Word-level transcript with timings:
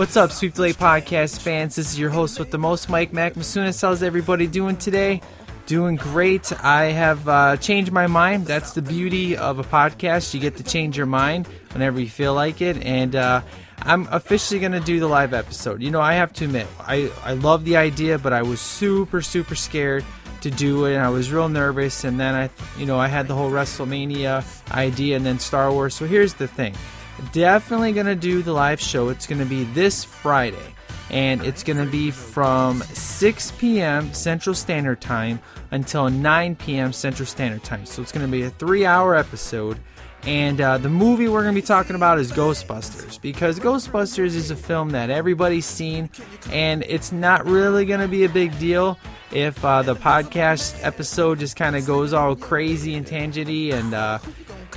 What's 0.00 0.16
up, 0.16 0.32
Sweep 0.32 0.54
the 0.54 0.62
Leg 0.62 0.76
Podcast 0.76 1.40
fans? 1.40 1.76
This 1.76 1.92
is 1.92 1.98
your 1.98 2.08
host 2.08 2.38
with 2.38 2.50
the 2.50 2.56
most, 2.56 2.88
Mike 2.88 3.12
Mac 3.12 3.34
Masunas. 3.34 3.82
How's 3.82 4.02
everybody 4.02 4.46
doing 4.46 4.78
today? 4.78 5.20
Doing 5.66 5.96
great. 5.96 6.50
I 6.64 6.84
have 6.84 7.28
uh, 7.28 7.58
changed 7.58 7.92
my 7.92 8.06
mind. 8.06 8.46
That's 8.46 8.72
the 8.72 8.80
beauty 8.80 9.36
of 9.36 9.58
a 9.58 9.62
podcast. 9.62 10.32
You 10.32 10.40
get 10.40 10.56
to 10.56 10.62
change 10.62 10.96
your 10.96 11.04
mind 11.04 11.48
whenever 11.72 12.00
you 12.00 12.08
feel 12.08 12.32
like 12.32 12.62
it. 12.62 12.82
And 12.82 13.14
uh, 13.14 13.42
I'm 13.82 14.08
officially 14.10 14.58
going 14.58 14.72
to 14.72 14.80
do 14.80 15.00
the 15.00 15.06
live 15.06 15.34
episode. 15.34 15.82
You 15.82 15.90
know, 15.90 16.00
I 16.00 16.14
have 16.14 16.32
to 16.32 16.46
admit, 16.46 16.66
I, 16.78 17.12
I 17.22 17.34
love 17.34 17.66
the 17.66 17.76
idea, 17.76 18.18
but 18.18 18.32
I 18.32 18.40
was 18.40 18.62
super, 18.62 19.20
super 19.20 19.54
scared 19.54 20.02
to 20.40 20.50
do 20.50 20.86
it 20.86 20.94
and 20.94 21.04
I 21.04 21.10
was 21.10 21.30
real 21.30 21.50
nervous 21.50 22.04
and 22.04 22.18
then 22.18 22.34
I 22.34 22.48
you 22.78 22.86
know 22.86 22.98
I 22.98 23.08
had 23.08 23.28
the 23.28 23.34
whole 23.34 23.50
WrestleMania 23.50 24.42
idea 24.72 25.16
and 25.16 25.26
then 25.26 25.38
Star 25.38 25.70
Wars 25.70 25.94
so 25.94 26.06
here's 26.06 26.32
the 26.32 26.48
thing 26.48 26.74
definitely 27.32 27.92
going 27.92 28.06
to 28.06 28.14
do 28.14 28.42
the 28.42 28.52
live 28.52 28.80
show. 28.80 29.08
It's 29.08 29.26
going 29.26 29.40
to 29.40 29.46
be 29.46 29.64
this 29.64 30.04
Friday. 30.04 30.74
And 31.10 31.42
it's 31.42 31.64
going 31.64 31.84
to 31.84 31.90
be 31.90 32.12
from 32.12 32.82
6 32.82 33.52
p.m. 33.58 34.12
Central 34.14 34.54
Standard 34.54 35.00
Time 35.00 35.40
until 35.72 36.08
9 36.08 36.56
p.m. 36.56 36.92
Central 36.92 37.26
Standard 37.26 37.64
Time. 37.64 37.84
So 37.84 38.00
it's 38.00 38.12
going 38.12 38.24
to 38.24 38.30
be 38.30 38.42
a 38.42 38.50
three 38.50 38.86
hour 38.86 39.16
episode. 39.16 39.78
And 40.24 40.60
uh, 40.60 40.78
the 40.78 40.90
movie 40.90 41.28
we're 41.28 41.42
going 41.42 41.54
to 41.54 41.60
be 41.60 41.66
talking 41.66 41.96
about 41.96 42.18
is 42.18 42.30
Ghostbusters 42.30 43.20
because 43.20 43.58
Ghostbusters 43.58 44.34
is 44.34 44.50
a 44.50 44.56
film 44.56 44.90
that 44.90 45.08
everybody's 45.08 45.64
seen, 45.64 46.10
and 46.52 46.84
it's 46.86 47.10
not 47.10 47.46
really 47.46 47.86
going 47.86 48.00
to 48.00 48.08
be 48.08 48.24
a 48.24 48.28
big 48.28 48.56
deal 48.58 48.98
if 49.32 49.64
uh, 49.64 49.80
the 49.80 49.94
podcast 49.94 50.78
episode 50.84 51.38
just 51.38 51.56
kind 51.56 51.74
of 51.74 51.86
goes 51.86 52.12
all 52.12 52.36
crazy 52.36 52.96
and 52.96 53.06
tangenty 53.06 53.72
and 53.72 53.94
uh, 53.94 54.18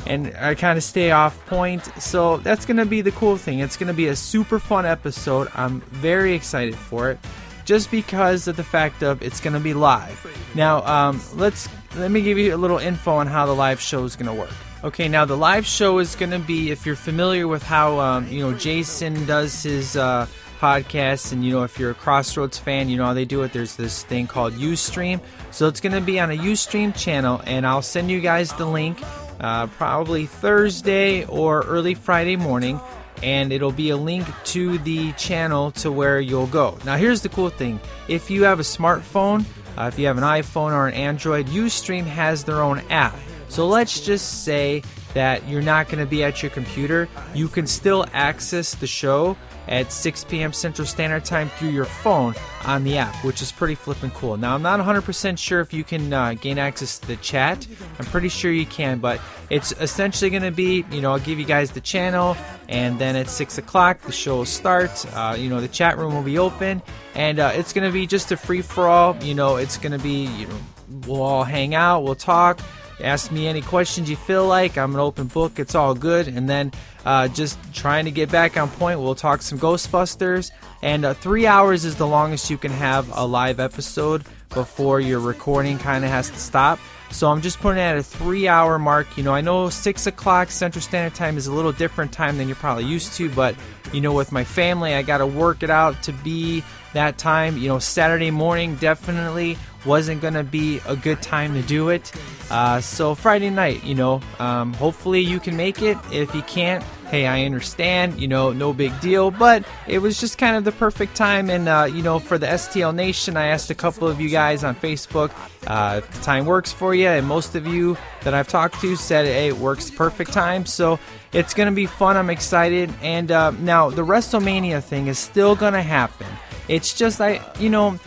and 0.06 0.36
I 0.38 0.56
kind 0.56 0.78
of 0.78 0.84
stay 0.84 1.12
off 1.12 1.46
point. 1.46 1.86
So 2.02 2.38
that's 2.38 2.66
going 2.66 2.78
to 2.78 2.86
be 2.86 3.02
the 3.02 3.12
cool 3.12 3.38
thing. 3.38 3.60
It's 3.60 3.78
going 3.78 3.88
to 3.88 3.94
be 3.94 4.08
a 4.08 4.16
super 4.16 4.60
fun 4.60 4.86
episode. 4.86 5.50
I'm 5.56 5.82
very 5.82 6.34
excited 6.34 6.76
for 6.76 7.12
it, 7.12 7.20
just 7.66 7.92
because 7.92 8.48
of 8.48 8.56
the 8.56 8.64
fact 8.64 9.04
of 9.04 9.22
it's 9.22 9.40
going 9.40 9.54
to 9.54 9.60
be 9.60 9.74
live. 9.74 10.26
Now, 10.56 10.84
um, 10.86 11.22
let's 11.36 11.70
let 11.96 12.12
me 12.12 12.22
give 12.22 12.38
you 12.38 12.56
a 12.56 12.58
little 12.58 12.80
info 12.80 13.14
on 13.14 13.28
how 13.28 13.46
the 13.46 13.56
live 13.56 13.80
show 13.80 14.04
is 14.04 14.16
going 14.16 14.34
to 14.34 14.40
work. 14.40 14.54
Okay, 14.84 15.08
now 15.08 15.24
the 15.24 15.38
live 15.38 15.66
show 15.66 16.00
is 16.00 16.16
going 16.16 16.32
to 16.32 16.40
be 16.40 16.72
if 16.72 16.86
you're 16.86 16.96
familiar 16.96 17.48
with 17.48 17.64
how 17.64 18.00
um, 18.00 18.28
you 18.28 18.40
know 18.40 18.54
Jason 18.58 19.26
does 19.26 19.64
his. 19.64 19.96
Uh, 19.96 20.28
podcasts 20.64 21.34
and 21.34 21.44
you 21.44 21.52
know 21.52 21.64
if 21.64 21.78
you're 21.78 21.92
a 21.92 21.94
crossroads 21.94 22.58
fan 22.58 22.88
you 22.88 22.96
know 22.96 23.04
how 23.04 23.14
they 23.14 23.26
do 23.26 23.42
it 23.42 23.52
there's 23.52 23.76
this 23.76 24.04
thing 24.04 24.26
called 24.26 24.54
ustream 24.54 25.20
so 25.52 25.68
it's 25.68 25.82
going 25.82 25.92
to 25.92 26.00
be 26.00 26.22
on 26.22 26.32
a 26.32 26.38
ustream 26.38 26.96
channel 26.96 27.42
and 27.46 27.68
i'll 27.68 27.82
send 27.82 28.10
you 28.10 28.22
guys 28.22 28.54
the 28.54 28.66
link 28.66 28.98
uh, 29.40 29.68
probably 29.68 30.26
Thursday 30.26 31.26
or 31.26 31.62
early 31.62 31.94
Friday 31.94 32.36
morning, 32.36 32.80
and 33.22 33.54
it'll 33.54 33.72
be 33.72 33.90
a 33.90 33.98
link 33.98 34.28
to 34.46 34.78
the 34.80 35.12
channel 35.14 35.72
to 35.72 35.92
where 35.92 36.20
you'll 36.20 36.48
go. 36.48 36.78
Now, 36.86 36.98
here's 36.98 37.22
the 37.22 37.30
cool 37.30 37.50
thing 37.50 37.80
if 38.08 38.30
you 38.30 38.44
have 38.44 38.60
a 38.60 38.64
smartphone, 38.64 39.46
uh, 39.78 39.90
if 39.92 39.98
you 39.98 40.08
have 40.08 40.18
an 40.18 40.24
iPhone 40.24 40.72
or 40.72 40.88
an 40.88 40.94
Android, 40.94 41.48
Ustream 41.48 42.06
has 42.06 42.44
their 42.44 42.62
own 42.62 42.80
app. 42.90 43.16
So 43.50 43.68
let's 43.68 44.02
just 44.02 44.44
say 44.44 44.84
that 45.14 45.48
you're 45.48 45.62
not 45.62 45.88
going 45.88 46.00
to 46.00 46.06
be 46.06 46.24
at 46.24 46.42
your 46.42 46.50
computer, 46.50 47.08
you 47.34 47.48
can 47.48 47.68
still 47.68 48.06
access 48.14 48.76
the 48.76 48.88
show 48.88 49.38
at 49.68 49.92
6 49.92 50.26
p.m. 50.26 50.52
Central 50.52 50.86
Standard 50.86 51.24
Time 51.24 51.50
through 51.50 51.70
your 51.70 51.86
phone 51.86 52.36
on 52.66 52.84
the 52.84 52.98
app, 52.98 53.16
which 53.24 53.42
is 53.42 53.52
pretty 53.52 53.76
flippin' 53.76 54.12
cool. 54.12 54.38
Now, 54.38 54.56
I'm 54.56 54.62
not 54.62 54.80
100% 54.80 55.38
sure 55.38 55.62
if 55.62 55.74
you 55.74 55.84
can 55.84 56.12
uh, 56.12 56.34
gain 56.34 56.58
access 56.58 57.00
to 57.00 57.08
the 57.08 57.16
chat. 57.18 57.66
I'm 58.00 58.06
pretty 58.06 58.30
sure 58.30 58.52
you 58.52 58.66
can, 58.66 59.00
but 59.00 59.22
it's 59.50 59.72
essentially 59.74 60.30
going 60.30 60.44
to 60.44 60.52
be, 60.52 60.86
you 60.92 61.02
know, 61.02 61.12
I'll 61.12 61.20
give 61.20 61.40
you 61.40 61.46
guys 61.46 61.72
the 61.72 61.82
channel, 61.82 62.36
and 62.68 63.00
then 63.00 63.16
at 63.16 63.30
6 63.30 63.58
o'clock, 63.58 64.02
the 64.02 64.12
show 64.12 64.38
will 64.38 64.46
start. 64.46 65.06
Uh, 65.16 65.36
you 65.38 65.50
know, 65.50 65.62
the 65.62 65.68
chat 65.68 65.98
room 65.98 66.14
will 66.14 66.24
be 66.24 66.38
open, 66.38 66.82
and 67.16 67.40
uh, 67.40 67.52
it's 67.54 67.74
going 67.74 67.88
to 67.88 67.94
be 67.94 68.08
just 68.08 68.32
a 68.32 68.38
free 68.38 68.62
for 68.62 68.88
all. 68.88 69.16
You 69.24 69.36
know, 69.36 69.58
it's 69.58 69.78
going 69.78 69.94
to 69.94 70.04
be, 70.04 70.26
you 70.26 70.48
know, 70.48 70.60
we'll 71.08 71.22
all 71.22 71.44
hang 71.44 71.76
out, 71.76 72.04
we'll 72.04 72.16
talk. 72.16 72.60
Ask 73.04 73.32
me 73.32 73.48
any 73.48 73.62
questions 73.62 74.10
you 74.10 74.16
feel 74.16 74.48
like. 74.48 74.78
I'm 74.78 74.94
an 74.94 75.02
open 75.02 75.28
book. 75.28 75.60
It's 75.60 75.76
all 75.76 75.94
good. 75.94 76.28
And 76.30 76.50
then 76.50 76.72
uh, 77.06 77.28
just 77.28 77.58
trying 77.74 78.06
to 78.06 78.12
get 78.12 78.32
back 78.32 78.56
on 78.58 78.70
point. 78.70 79.00
We'll 79.00 79.14
talk 79.14 79.42
some 79.42 79.60
Ghostbusters. 79.60 80.52
And 80.82 81.04
uh, 81.04 81.14
three 81.14 81.46
hours 81.46 81.84
is 81.84 81.98
the 81.98 82.08
longest 82.08 82.50
you 82.50 82.58
can 82.58 82.72
have 82.72 83.10
a 83.16 83.26
live 83.26 83.60
episode 83.60 84.24
before 84.54 85.00
your 85.00 85.20
recording 85.20 85.78
kind 85.78 86.04
of 86.04 86.12
has 86.12 86.30
to 86.30 86.38
stop. 86.38 86.80
So 87.12 87.30
I'm 87.30 87.42
just 87.42 87.60
putting 87.60 87.78
it 87.78 87.86
at 87.86 87.98
a 87.98 88.04
three 88.04 88.48
hour 88.48 88.80
mark. 88.80 89.18
You 89.18 89.24
know, 89.24 89.34
I 89.34 89.42
know 89.42 89.70
six 89.70 90.08
o'clock 90.08 90.50
Central 90.50 90.82
Standard 90.82 91.16
Time 91.16 91.38
is 91.38 91.46
a 91.46 91.54
little 91.54 91.72
different 91.72 92.12
time 92.12 92.38
than 92.38 92.48
you're 92.48 92.56
probably 92.56 92.86
used 92.86 93.14
to, 93.14 93.30
but 93.30 93.56
you 93.92 94.02
know, 94.02 94.14
with 94.14 94.32
my 94.32 94.44
family, 94.44 94.96
I 94.96 95.04
got 95.04 95.20
to 95.20 95.28
work 95.28 95.62
it 95.62 95.70
out 95.70 96.02
to 96.04 96.12
be 96.12 96.64
that 96.94 97.20
time. 97.20 97.58
You 97.58 97.68
know, 97.70 97.80
Saturday 97.80 98.32
morning 98.32 98.76
definitely 98.78 99.58
wasn't 99.86 100.22
going 100.22 100.34
to 100.34 100.44
be 100.44 100.80
a 100.88 100.96
good 100.96 101.22
time 101.22 101.54
to 101.54 101.62
do 101.62 101.90
it. 101.90 102.12
Uh, 102.50 102.82
so 102.82 103.14
Friday 103.14 103.50
night, 103.50 103.84
you 103.84 103.96
know, 103.96 104.22
um, 104.40 104.74
hopefully 104.74 105.20
you 105.20 105.40
can 105.40 105.56
make 105.56 105.82
it. 105.82 105.98
If 106.12 106.34
you 106.34 106.42
can't, 106.44 106.84
hey, 107.14 107.28
I 107.28 107.46
understand, 107.46 108.20
you 108.20 108.28
know, 108.28 108.54
no 108.54 108.74
big 108.74 109.00
deal. 109.00 109.30
But 109.30 109.64
it 109.88 110.00
was 110.00 110.20
just 110.20 110.40
kind 110.40 110.56
of 110.56 110.64
the 110.64 110.72
perfect 110.72 111.16
time. 111.16 111.48
And, 111.52 111.70
uh, 111.70 111.88
you 111.94 112.02
know, 112.02 112.18
for 112.18 112.40
the 112.40 112.48
STL 112.48 112.92
Nation, 112.92 113.38
I 113.38 113.50
asked 113.50 113.70
a 113.70 113.76
couple 113.76 114.08
of 114.08 114.20
you 114.20 114.30
guys 114.30 114.64
on 114.64 114.74
Facebook 114.74 115.32
uh, 115.68 116.00
if 116.00 116.12
the 116.12 116.22
time 116.22 116.48
works 116.48 116.72
for 116.72 116.96
you. 116.96 117.08
And 117.08 117.28
most 117.28 117.54
of 117.54 117.68
you 117.68 117.96
that 118.24 118.34
I've 118.34 118.48
talked 118.48 118.82
to 118.82 118.96
said, 118.96 119.28
hey, 119.28 119.50
it 119.50 119.58
works 119.58 119.92
perfect 119.92 120.34
time. 120.34 120.66
So 120.66 120.98
it's 121.34 121.54
going 121.54 121.70
to 121.70 121.76
be 121.76 121.86
fun. 121.86 122.18
I'm 122.18 122.32
excited. 122.32 122.92
And 123.04 123.32
uh, 123.32 123.52
now 123.60 123.92
the 123.92 124.04
WrestleMania 124.04 124.84
thing 124.84 125.06
is 125.06 125.20
still 125.20 125.56
going 125.56 125.74
to 125.74 125.84
happen. 125.84 126.26
It's 126.68 126.96
just 126.96 127.22
I, 127.22 127.42
you 127.60 127.70
know, 127.70 128.00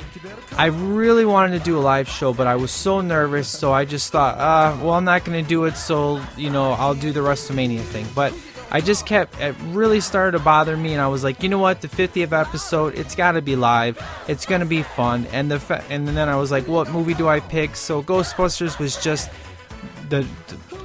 I 0.59 0.67
really 0.67 1.25
wanted 1.25 1.59
to 1.59 1.65
do 1.65 1.79
a 1.79 1.81
live 1.81 2.09
show, 2.09 2.33
but 2.33 2.49
I 2.49 2.57
was 2.57 2.73
so 2.73 3.03
nervous, 3.03 3.49
so 3.49 3.71
I 3.71 3.85
just 3.85 4.11
thought, 4.11 4.39
uh, 4.39 4.83
well, 4.83 4.95
I'm 4.95 5.05
not 5.05 5.27
going 5.27 5.45
to 5.45 5.47
do 5.47 5.67
it, 5.67 5.77
so 5.77 6.23
you 6.39 6.49
know, 6.49 6.73
I'll 6.73 6.95
do 6.95 7.13
the 7.13 7.21
WrestleMania 7.21 7.83
thing. 7.83 8.07
But 8.15 8.33
I 8.71 8.81
just 8.81 9.07
kept, 9.07 9.41
it 9.41 9.55
really 9.67 10.01
started 10.01 10.37
to 10.37 10.43
bother 10.43 10.77
me, 10.77 10.93
and 10.93 11.01
I 11.01 11.09
was 11.09 11.23
like, 11.23 11.43
you 11.43 11.49
know 11.49 11.59
what, 11.59 11.81
the 11.81 11.89
50th 11.89 12.33
episode, 12.33 12.99
it's 12.99 13.15
got 13.15 13.33
to 13.33 13.43
be 13.43 13.55
live, 13.55 13.99
it's 14.27 14.45
to 14.61 14.67
be 14.67 14.83
fun, 14.83 15.27
and 15.33 15.51
the 15.51 15.61
fa- 15.61 15.85
and 15.89 16.09
then 16.09 16.29
I 16.29 16.37
was 16.37 16.51
like, 16.51 16.67
what 16.67 16.91
movie 16.91 17.15
do 17.15 17.29
I 17.29 17.41
pick? 17.41 17.77
So 17.77 18.03
Ghostbusters 18.03 18.79
was 18.79 18.97
just 19.03 19.31
the 20.09 20.27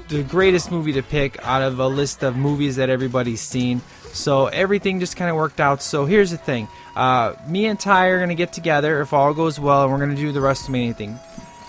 the 0.10 0.24
greatest 0.24 0.72
movie 0.72 0.92
to 0.92 1.02
pick 1.02 1.40
out 1.42 1.62
of 1.62 1.80
a 1.80 1.88
list 1.88 2.22
of 2.22 2.36
movies 2.36 2.76
that 2.76 2.90
everybody's 2.90 3.40
seen. 3.40 3.82
So 4.12 4.48
everything 4.48 5.00
just 5.00 5.16
kind 5.16 5.30
of 5.30 5.38
worked 5.38 5.62
out. 5.62 5.82
So 5.82 6.06
here's 6.06 6.32
the 6.32 6.38
thing. 6.38 6.68
Uh, 6.98 7.36
me 7.48 7.66
and 7.66 7.80
Ty 7.80 8.08
are 8.08 8.18
to 8.28 8.36
get 8.36 8.52
together 8.52 9.00
if 9.00 9.14
all 9.14 9.34
goes 9.34 9.58
well, 9.58 9.84
and 9.84 9.92
we're 9.92 10.00
to 10.16 10.22
do 10.22 10.34
the 10.34 10.42
rest 10.42 10.68
WrestleMania 10.68 10.98
thing. 10.98 11.18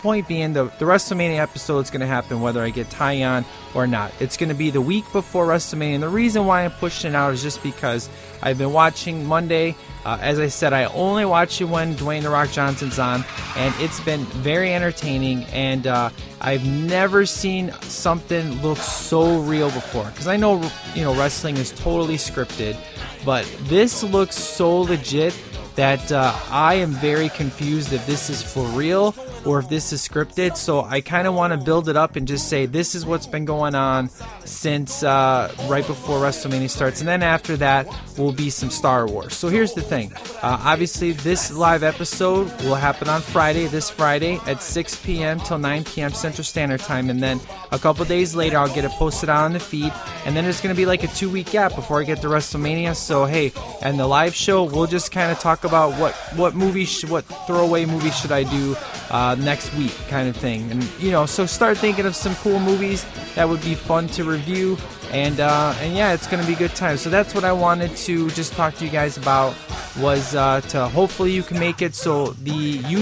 Point 0.02 0.26
being, 0.26 0.52
the, 0.52 0.64
the 0.64 0.84
WrestleMania 0.84 1.38
episode 1.38 1.78
is 1.78 1.90
going 1.90 2.00
to 2.00 2.08
happen 2.08 2.40
whether 2.40 2.60
I 2.60 2.70
get 2.70 2.90
Ty 2.90 3.22
on 3.22 3.44
or 3.72 3.86
not. 3.86 4.12
It's 4.18 4.36
going 4.36 4.48
to 4.48 4.54
be 4.54 4.70
the 4.70 4.80
week 4.80 5.04
before 5.12 5.46
WrestleMania. 5.46 5.94
And 5.94 6.02
the 6.02 6.08
reason 6.08 6.44
why 6.44 6.64
I'm 6.64 6.72
pushing 6.72 7.12
it 7.12 7.14
out 7.14 7.32
is 7.34 7.40
just 7.40 7.62
because 7.62 8.10
I've 8.42 8.58
been 8.58 8.72
watching 8.72 9.24
Monday. 9.24 9.76
Uh, 10.04 10.18
as 10.20 10.40
I 10.40 10.48
said, 10.48 10.72
I 10.72 10.86
only 10.86 11.24
watch 11.24 11.60
it 11.60 11.66
when 11.66 11.94
Dwayne 11.94 12.22
The 12.22 12.30
Rock 12.30 12.50
Johnson's 12.50 12.98
on, 12.98 13.24
and 13.56 13.72
it's 13.78 14.00
been 14.00 14.24
very 14.24 14.74
entertaining. 14.74 15.44
And 15.52 15.86
uh, 15.86 16.10
I've 16.40 16.66
never 16.66 17.24
seen 17.24 17.70
something 17.82 18.60
look 18.60 18.78
so 18.78 19.38
real 19.38 19.70
before. 19.70 20.06
Because 20.06 20.26
I 20.26 20.36
know, 20.36 20.68
you 20.96 21.02
know, 21.02 21.14
wrestling 21.14 21.56
is 21.58 21.70
totally 21.70 22.16
scripted, 22.16 22.76
but 23.24 23.44
this 23.62 24.02
looks 24.02 24.34
so 24.34 24.80
legit 24.80 25.40
that 25.76 26.10
uh, 26.10 26.36
I 26.50 26.74
am 26.74 26.90
very 26.90 27.28
confused 27.28 27.92
if 27.92 28.04
this 28.04 28.28
is 28.30 28.42
for 28.42 28.66
real 28.76 29.14
or 29.44 29.58
if 29.58 29.68
this 29.68 29.92
is 29.92 30.06
scripted. 30.06 30.56
So 30.56 30.82
I 30.82 31.00
kind 31.00 31.26
of 31.26 31.34
want 31.34 31.52
to 31.52 31.56
build 31.56 31.88
it 31.88 31.96
up 31.96 32.16
and 32.16 32.26
just 32.26 32.48
say 32.48 32.66
this 32.66 32.94
is 32.94 33.04
what's 33.04 33.26
been 33.26 33.44
going 33.44 33.74
on 33.74 34.08
since 34.44 35.02
uh, 35.02 35.52
right 35.68 35.86
before 35.86 36.18
WrestleMania 36.20 36.70
starts, 36.70 37.00
and 37.00 37.08
then 37.08 37.22
after 37.22 37.56
that 37.58 37.86
will 38.18 38.32
be 38.32 38.50
some 38.50 38.70
Star 38.70 39.06
Wars. 39.06 39.34
So 39.34 39.48
here's 39.48 39.74
the 39.74 39.82
thing: 39.82 40.12
uh, 40.42 40.58
obviously, 40.64 41.12
this 41.12 41.52
live 41.52 41.82
episode 41.82 42.50
will 42.62 42.74
happen 42.74 43.08
on 43.08 43.20
Friday, 43.20 43.66
this 43.66 43.90
Friday 43.90 44.38
at 44.46 44.62
6 44.62 45.04
p.m. 45.04 45.40
till 45.40 45.58
9 45.58 45.84
p.m. 45.84 46.12
Central 46.12 46.44
Standard 46.44 46.80
Time, 46.80 47.10
and 47.10 47.22
then 47.22 47.40
a 47.70 47.78
couple 47.78 48.04
days 48.04 48.34
later 48.34 48.58
I'll 48.58 48.74
get 48.74 48.84
it 48.84 48.90
posted 48.92 49.28
out 49.28 49.44
on 49.44 49.52
the 49.52 49.60
feed, 49.60 49.92
and 50.24 50.36
then 50.36 50.44
it's 50.44 50.60
going 50.60 50.74
to 50.74 50.78
be 50.78 50.86
like 50.86 51.02
a 51.04 51.08
two-week 51.08 51.50
gap 51.50 51.74
before 51.74 52.00
I 52.00 52.04
get 52.04 52.20
to 52.22 52.28
WrestleMania. 52.28 52.94
So 52.96 53.24
hey, 53.24 53.52
and 53.82 53.98
the 53.98 54.06
live 54.06 54.34
show 54.34 54.64
we'll 54.64 54.86
just 54.86 55.12
kind 55.12 55.30
of 55.30 55.38
talk 55.38 55.64
about 55.64 55.98
what 55.98 56.14
what 56.36 56.54
movie, 56.54 56.84
sh- 56.84 57.04
what 57.04 57.24
throwaway 57.46 57.84
movie 57.84 58.10
should 58.10 58.32
I 58.32 58.44
do. 58.44 58.76
Uh, 59.10 59.31
uh, 59.32 59.44
next 59.44 59.74
week, 59.74 59.94
kind 60.08 60.28
of 60.28 60.36
thing. 60.36 60.70
And 60.70 60.82
you 60.98 61.10
know, 61.10 61.26
so 61.26 61.46
start 61.46 61.78
thinking 61.78 62.06
of 62.06 62.14
some 62.14 62.34
cool 62.36 62.60
movies 62.60 63.04
that 63.34 63.48
would 63.48 63.62
be 63.62 63.74
fun 63.74 64.06
to 64.08 64.24
review. 64.24 64.76
And 65.10 65.40
uh, 65.40 65.74
and 65.80 65.94
yeah, 65.94 66.12
it's 66.12 66.26
gonna 66.26 66.46
be 66.46 66.52
a 66.54 66.56
good 66.56 66.74
time. 66.74 66.96
So 66.96 67.10
that's 67.10 67.34
what 67.34 67.44
I 67.44 67.52
wanted 67.52 67.96
to 68.08 68.30
just 68.30 68.52
talk 68.52 68.74
to 68.76 68.84
you 68.84 68.90
guys 68.90 69.16
about 69.16 69.54
was 69.98 70.34
uh, 70.34 70.60
to 70.72 70.88
hopefully 70.88 71.32
you 71.32 71.42
can 71.42 71.58
make 71.58 71.82
it. 71.82 71.94
So 71.94 72.28
the 72.44 72.50
U 72.52 72.98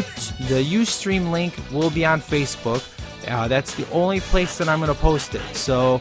the 0.48 0.62
UStream 0.78 1.30
link 1.30 1.54
will 1.72 1.90
be 1.90 2.04
on 2.04 2.20
Facebook. 2.20 2.82
Uh, 3.28 3.48
that's 3.48 3.74
the 3.74 3.88
only 3.90 4.20
place 4.20 4.58
that 4.58 4.68
I'm 4.68 4.80
gonna 4.80 4.94
post 4.94 5.34
it. 5.34 5.54
So 5.54 6.00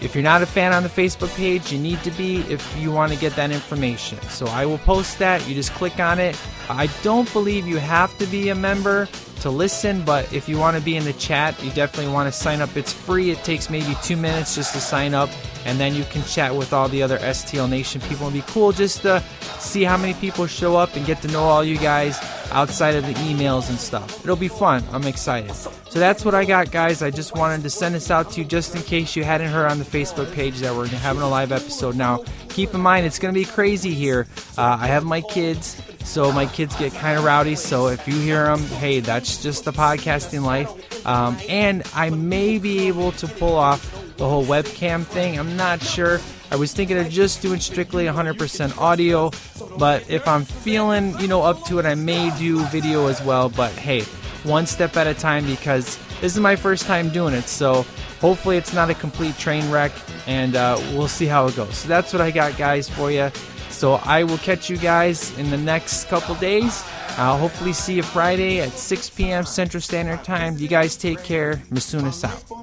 If 0.00 0.14
you're 0.14 0.24
not 0.24 0.42
a 0.42 0.46
fan 0.46 0.72
on 0.72 0.82
the 0.82 0.88
Facebook 0.88 1.34
page, 1.36 1.72
you 1.72 1.78
need 1.78 2.02
to 2.04 2.10
be 2.12 2.38
if 2.42 2.76
you 2.78 2.90
want 2.90 3.12
to 3.12 3.18
get 3.18 3.36
that 3.36 3.50
information. 3.50 4.20
So 4.22 4.46
I 4.46 4.64
will 4.64 4.78
post 4.78 5.18
that. 5.18 5.46
You 5.46 5.54
just 5.54 5.72
click 5.72 6.00
on 6.00 6.18
it. 6.18 6.40
I 6.70 6.88
don't 7.02 7.30
believe 7.32 7.66
you 7.66 7.76
have 7.76 8.16
to 8.18 8.26
be 8.26 8.48
a 8.48 8.54
member 8.54 9.08
to 9.40 9.50
listen, 9.50 10.02
but 10.04 10.32
if 10.32 10.48
you 10.48 10.58
want 10.58 10.76
to 10.76 10.82
be 10.82 10.96
in 10.96 11.04
the 11.04 11.12
chat, 11.14 11.62
you 11.62 11.70
definitely 11.72 12.12
want 12.12 12.32
to 12.32 12.38
sign 12.38 12.60
up. 12.60 12.76
It's 12.76 12.92
free. 12.92 13.30
It 13.30 13.42
takes 13.44 13.68
maybe 13.68 13.94
two 14.02 14.16
minutes 14.16 14.54
just 14.54 14.72
to 14.74 14.80
sign 14.80 15.12
up, 15.14 15.30
and 15.66 15.78
then 15.78 15.94
you 15.94 16.04
can 16.04 16.22
chat 16.24 16.54
with 16.54 16.72
all 16.72 16.88
the 16.88 17.02
other 17.02 17.18
STL 17.18 17.68
Nation 17.68 18.00
people. 18.02 18.28
It'd 18.28 18.44
be 18.44 18.52
cool 18.52 18.72
just 18.72 19.02
to 19.02 19.22
see 19.58 19.82
how 19.82 19.96
many 19.96 20.14
people 20.14 20.46
show 20.46 20.76
up 20.76 20.94
and 20.96 21.04
get 21.04 21.20
to 21.22 21.28
know 21.28 21.42
all 21.42 21.64
you 21.64 21.78
guys 21.78 22.18
outside 22.50 22.94
of 22.94 23.06
the 23.06 23.14
emails 23.14 23.68
and 23.68 23.78
stuff. 23.78 24.24
It'll 24.24 24.36
be 24.36 24.48
fun. 24.48 24.84
I'm 24.92 25.04
excited. 25.04 25.54
So 25.54 25.98
that's 25.98 26.24
what 26.24 26.34
I 26.34 26.44
got, 26.44 26.70
guys. 26.70 27.02
I 27.02 27.10
just 27.10 27.34
wanted 27.34 27.62
to 27.62 27.70
send 27.70 27.94
this 27.94 28.10
out 28.10 28.30
to 28.32 28.40
you 28.40 28.46
just 28.46 28.74
in 28.76 28.82
case 28.82 29.16
you 29.16 29.24
hadn't 29.24 29.48
heard 29.48 29.70
on 29.70 29.78
the 29.78 29.84
Facebook 29.84 30.32
page 30.32 30.58
that 30.58 30.74
we're 30.74 30.86
having 30.86 31.22
a 31.22 31.28
live 31.28 31.52
episode 31.52 31.96
now. 31.96 32.24
Keep 32.48 32.74
in 32.74 32.80
mind, 32.80 33.06
it's 33.06 33.18
going 33.18 33.34
to 33.34 33.38
be 33.38 33.44
crazy 33.44 33.94
here. 33.94 34.26
Uh, 34.56 34.78
I 34.80 34.86
have 34.86 35.04
my 35.04 35.20
kids, 35.20 35.80
so 36.04 36.32
my 36.32 36.46
kids 36.46 36.76
get 36.76 36.92
kind 36.94 37.18
of 37.18 37.24
rowdy. 37.24 37.56
So 37.56 37.88
if 37.88 38.06
you 38.06 38.14
hear 38.14 38.44
them, 38.44 38.60
hey, 38.60 39.00
that's 39.00 39.42
just 39.42 39.64
the 39.64 39.72
podcasting 39.72 40.42
life. 40.42 41.06
Um, 41.06 41.36
and 41.48 41.82
I 41.94 42.10
may 42.10 42.58
be 42.58 42.88
able 42.88 43.12
to 43.12 43.26
pull 43.26 43.54
off 43.54 44.16
the 44.16 44.28
whole 44.28 44.44
webcam 44.44 45.04
thing. 45.04 45.38
I'm 45.38 45.56
not 45.56 45.82
sure. 45.82 46.20
I 46.50 46.56
was 46.56 46.72
thinking 46.72 46.98
of 46.98 47.08
just 47.08 47.42
doing 47.42 47.60
strictly 47.60 48.06
100% 48.06 48.78
audio, 48.78 49.30
but 49.78 50.08
if 50.10 50.26
I'm 50.26 50.44
feeling, 50.44 51.18
you 51.20 51.28
know, 51.28 51.42
up 51.42 51.64
to 51.66 51.78
it, 51.78 51.86
I 51.86 51.94
may 51.94 52.36
do 52.38 52.64
video 52.66 53.06
as 53.06 53.22
well. 53.22 53.48
But 53.48 53.72
hey, 53.72 54.02
one 54.42 54.66
step 54.66 54.96
at 54.96 55.06
a 55.06 55.14
time 55.14 55.46
because 55.46 55.98
this 56.20 56.34
is 56.34 56.40
my 56.40 56.56
first 56.56 56.86
time 56.86 57.10
doing 57.10 57.34
it. 57.34 57.44
So 57.44 57.86
hopefully 58.20 58.56
it's 58.56 58.72
not 58.72 58.90
a 58.90 58.94
complete 58.94 59.36
train 59.38 59.70
wreck, 59.70 59.92
and 60.26 60.56
uh, 60.56 60.76
we'll 60.92 61.08
see 61.08 61.26
how 61.26 61.46
it 61.46 61.56
goes. 61.56 61.76
So 61.76 61.88
that's 61.88 62.12
what 62.12 62.20
I 62.20 62.30
got, 62.30 62.56
guys, 62.56 62.88
for 62.88 63.10
you. 63.10 63.30
So 63.70 63.94
I 63.94 64.24
will 64.24 64.38
catch 64.38 64.68
you 64.68 64.76
guys 64.76 65.36
in 65.38 65.50
the 65.50 65.56
next 65.56 66.08
couple 66.08 66.34
days. 66.34 66.84
I'll 67.16 67.38
hopefully 67.38 67.72
see 67.72 67.94
you 67.94 68.02
Friday 68.02 68.60
at 68.60 68.72
6 68.72 69.10
p.m. 69.10 69.44
Central 69.44 69.80
Standard 69.80 70.24
Time. 70.24 70.56
You 70.58 70.68
guys 70.68 70.96
take 70.96 71.22
care. 71.22 71.56
Masunas 71.70 72.24
out. 72.24 72.59